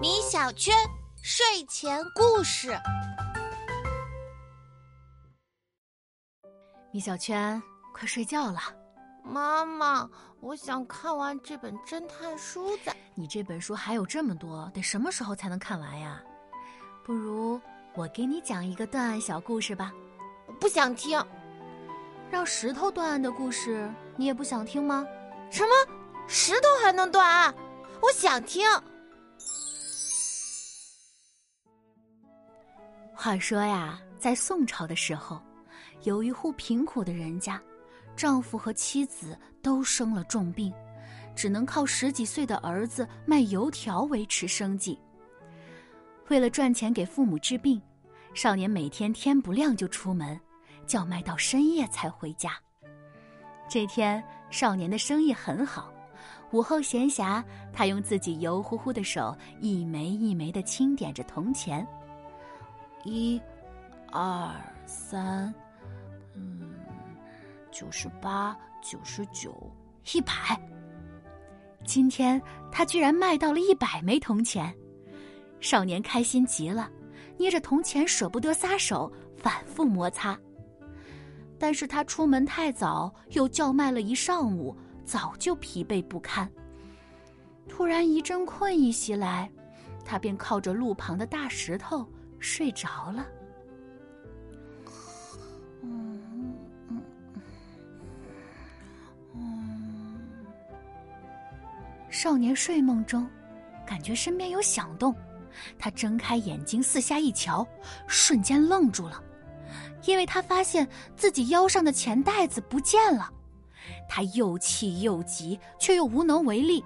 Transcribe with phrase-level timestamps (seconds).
[0.00, 0.74] 米小圈
[1.22, 2.74] 睡前故事。
[6.90, 8.60] 米小圈，快睡觉了。
[9.22, 10.08] 妈妈，
[10.40, 12.96] 我想看完这本侦探书再。
[13.14, 16.22] 你这本书还有这么多，得什么时候才能看完呀？
[17.04, 17.60] 不如
[17.94, 19.92] 我给你讲一个断案小故事吧。
[20.46, 21.22] 我不想听。
[22.30, 25.06] 让石头断案的故事，你也不想听吗？
[25.50, 25.70] 什么？
[26.26, 27.54] 石头还能断案？
[28.00, 28.64] 我想听。
[33.12, 35.40] 话说呀，在宋朝的时候，
[36.02, 37.60] 有一户贫苦的人家，
[38.14, 40.72] 丈夫和妻子都生了重病，
[41.34, 44.98] 只能靠十几岁的儿子卖油条维持生计。
[46.28, 47.80] 为了赚钱给父母治病，
[48.34, 50.38] 少年每天天不亮就出门，
[50.86, 52.52] 叫卖到深夜才回家。
[53.68, 55.92] 这天，少年的生意很好，
[56.52, 61.86] 午后闲暇，他用自己油乎乎的手一枚一枚的清点着铜钱。
[63.04, 63.40] 一、
[64.10, 64.54] 二、
[64.86, 65.52] 三，
[66.34, 66.70] 嗯，
[67.70, 69.70] 九十八、九十九、
[70.14, 70.32] 一百。
[71.84, 72.40] 今天
[72.72, 74.74] 他居然卖到了一百枚铜钱，
[75.60, 76.90] 少年开心极了，
[77.36, 80.38] 捏着铜钱舍不得撒手，反复摩擦。
[81.58, 84.76] 但是他出门太早，又叫卖了一上午，
[85.06, 86.46] 早就疲惫不堪。
[87.66, 89.50] 突然一阵困意袭来，
[90.04, 92.06] 他便靠着路旁的大石头。
[92.38, 93.26] 睡着了。
[102.10, 103.26] 少年睡梦中，
[103.86, 105.14] 感觉身边有响动，
[105.78, 107.66] 他睁开眼睛四下一瞧，
[108.06, 109.20] 瞬间愣住了，
[110.04, 113.32] 因为他发现自己腰上的钱袋子不见了。
[114.08, 116.84] 他又气又急，却又无能为力，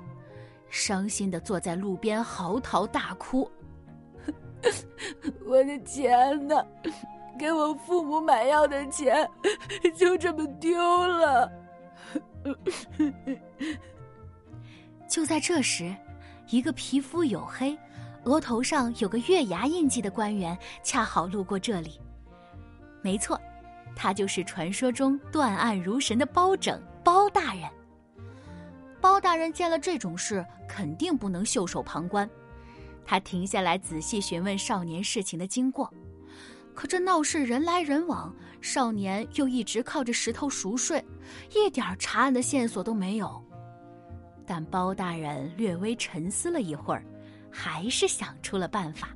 [0.69, 3.51] 伤心的坐在路边嚎啕大哭。
[5.47, 6.67] 我的钱呢？
[7.39, 9.27] 给我父母买药的钱
[9.97, 11.51] 就这么丢了。
[15.09, 15.95] 就在这时，
[16.49, 17.79] 一个皮肤黝黑、
[18.25, 21.99] 额头上有个月牙印记的官员恰好路过这里。
[23.03, 23.41] 没错，
[23.97, 27.69] 他就是传说中断案如神的包拯包大人。
[29.01, 32.29] 包大人见了这种事，肯定不能袖手旁观。
[33.05, 35.93] 他停下来仔细询问少年事情的经过，
[36.75, 41.03] 可这闹市人来人往，少年又一直靠着石头熟睡，
[41.55, 43.43] 一点查案的线索都没有。
[44.47, 47.03] 但包大人略微沉思了一会儿，
[47.51, 49.09] 还是想出了办法。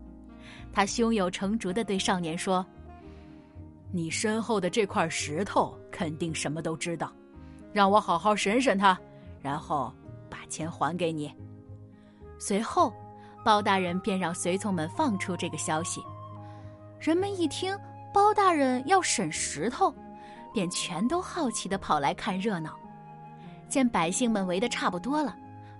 [0.72, 2.64] 他胸有成竹的对少年说
[3.92, 7.12] ：“你身后的这块石头肯定什么都知道，
[7.74, 8.98] 让我好好审审他，
[9.42, 9.92] 然后
[10.30, 11.30] 把钱还给你。”
[12.40, 12.90] 随后。
[13.44, 16.02] 包大人便让随从们放出这个消息，
[16.98, 17.78] 人们一听
[18.10, 19.94] 包大人要审石头，
[20.50, 22.74] 便全都好奇的跑来看热闹。
[23.68, 25.36] 见百姓们围得差不多了，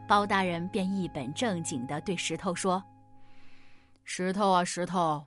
[0.07, 2.85] 包大人便一本正经的对石头说
[4.05, 5.25] ：“石头啊，石头，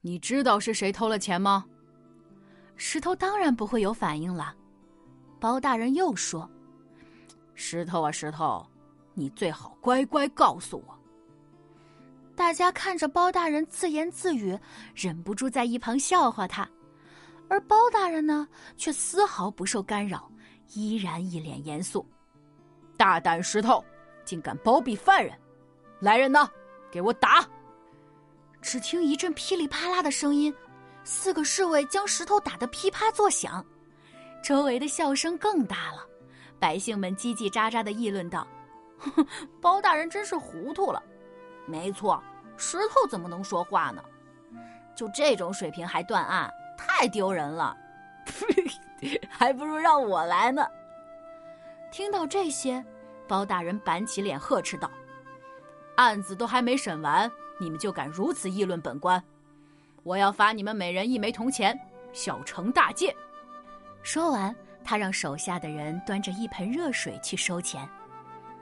[0.00, 1.66] 你知道是谁偷了钱吗？”
[2.76, 4.54] 石头当然不会有反应了。
[5.44, 6.50] 包大人又说
[7.52, 8.66] ：“石头啊，石头，
[9.12, 10.98] 你最好乖乖告诉我。”
[12.34, 14.58] 大家看着包大人自言自语，
[14.94, 16.66] 忍不住在一旁笑话他，
[17.46, 20.32] 而包大人呢，却丝毫不受干扰，
[20.72, 22.06] 依然一脸严肃。
[22.96, 23.84] 大胆石头，
[24.24, 25.38] 竟敢包庇犯人！
[26.00, 26.48] 来人呐，
[26.90, 27.46] 给我打！
[28.62, 30.54] 只听一阵噼里啪啦的声音，
[31.04, 33.62] 四个侍卫将石头打得噼啪作响，
[34.44, 36.06] 周围的笑声更大了。
[36.60, 38.46] 百姓们叽叽喳喳的议论道
[39.58, 41.02] ：“包大人真是糊涂了。”
[41.64, 42.22] 没错，
[42.58, 44.04] 石头怎么能说话呢？
[44.94, 47.74] 就这种水平还断案，太丢人了！
[49.30, 50.62] 还不如让我来呢。
[51.90, 52.84] 听到这些，
[53.26, 54.90] 包大人板起脸呵斥道
[55.96, 59.22] ：“案子都还没审完，你们就敢如此议论本官？
[60.02, 61.78] 我要罚你们每人一枚铜钱，
[62.12, 63.16] 小惩大戒。”
[64.04, 64.54] 说完，
[64.84, 67.88] 他让手下的人端着一盆热水去收钱。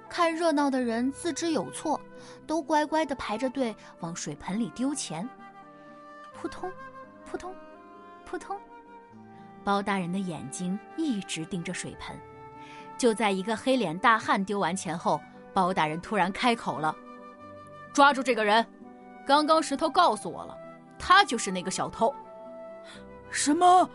[0.08, 2.00] 看热闹的人自知有错，
[2.46, 5.28] 都乖乖的排着队往水盆里丢钱。
[6.32, 6.70] 扑通，
[7.28, 7.52] 扑通，
[8.24, 8.56] 扑通，
[9.64, 12.16] 包大人的眼睛一直盯着水盆。
[12.96, 15.20] 就在一个黑脸大汉丢完钱后，
[15.52, 16.94] 包大人突然开口了
[17.92, 18.64] ：“抓住这个人！
[19.26, 20.56] 刚刚石头告诉我了，
[21.00, 22.14] 他就是那个小偷。”
[23.28, 23.90] 什么？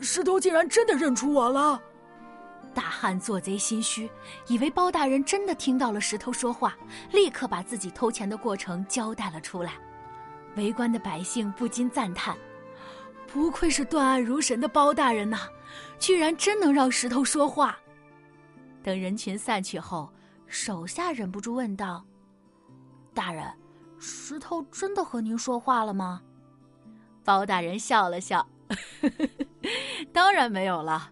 [0.00, 1.80] 石头竟然真的认出我了？
[2.74, 4.10] 大汉做贼心虚，
[4.48, 6.76] 以为包大人真的听到了石头说话，
[7.10, 9.72] 立刻把自己偷钱的过程交代了出来。
[10.56, 12.36] 围观的百姓不禁赞叹
[13.32, 15.48] ：“不愧是断案如神的包大人呐，
[15.98, 17.78] 居然真能让石头说话！”
[18.82, 20.12] 等人群散去后，
[20.46, 22.04] 手下忍不住问道
[23.14, 23.50] ：“大人，
[23.98, 26.20] 石头真的和您说话了吗？”
[27.24, 28.46] 包大人笑了笑
[30.12, 31.10] ：“当然没有了。”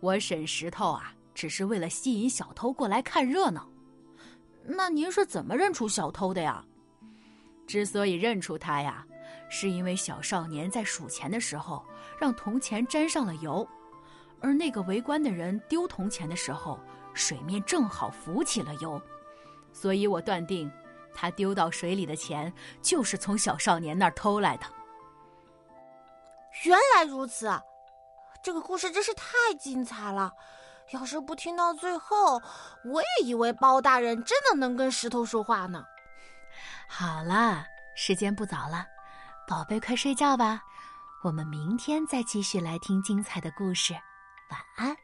[0.00, 3.68] 我审石头啊，只是为了吸引小偷过来看热闹。
[4.64, 6.64] 那您是怎么认出小偷的呀？
[7.66, 9.04] 之所以认出他呀，
[9.48, 11.84] 是因为小少年在数钱的时候
[12.18, 13.66] 让铜钱沾上了油，
[14.40, 16.78] 而那个围观的人丢铜钱的时候，
[17.14, 19.00] 水面正好浮起了油，
[19.72, 20.70] 所以我断定，
[21.14, 22.52] 他丢到水里的钱
[22.82, 24.66] 就是从小少年那儿偷来的。
[26.64, 27.46] 原来如此。
[27.46, 27.60] 啊
[28.46, 29.26] 这个故事真是太
[29.58, 30.32] 精彩了！
[30.92, 32.40] 要是不听到最后，
[32.84, 35.82] 我也以为包大人真的能跟石头说话呢。
[36.86, 37.66] 好了，
[37.96, 38.86] 时间不早了，
[39.48, 40.62] 宝贝，快睡觉吧。
[41.24, 43.94] 我们明天再继续来听精彩的故事。
[44.50, 44.96] 晚安。